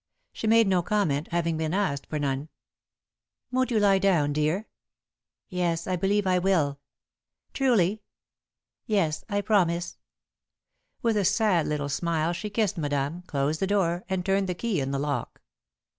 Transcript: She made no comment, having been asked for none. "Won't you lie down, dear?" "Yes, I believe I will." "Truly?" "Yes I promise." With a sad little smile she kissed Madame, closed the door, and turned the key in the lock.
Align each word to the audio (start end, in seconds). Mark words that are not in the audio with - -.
She 0.33 0.47
made 0.47 0.67
no 0.67 0.81
comment, 0.81 1.27
having 1.27 1.57
been 1.57 1.75
asked 1.75 2.07
for 2.07 2.17
none. 2.17 2.49
"Won't 3.51 3.69
you 3.69 3.79
lie 3.79 3.99
down, 3.99 4.33
dear?" 4.33 4.67
"Yes, 5.47 5.85
I 5.85 5.95
believe 5.95 6.25
I 6.25 6.39
will." 6.39 6.79
"Truly?" 7.53 8.01
"Yes 8.87 9.23
I 9.29 9.41
promise." 9.41 9.99
With 11.03 11.17
a 11.17 11.23
sad 11.23 11.67
little 11.67 11.87
smile 11.87 12.33
she 12.33 12.49
kissed 12.49 12.79
Madame, 12.79 13.21
closed 13.27 13.59
the 13.59 13.67
door, 13.67 14.03
and 14.09 14.25
turned 14.25 14.49
the 14.49 14.55
key 14.55 14.81
in 14.81 14.89
the 14.89 14.97
lock. 14.97 15.39